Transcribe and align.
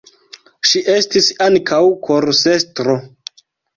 Ŝi 0.69 0.81
estis 0.93 1.29
ankaŭ 1.47 1.81
korusestro. 2.09 2.97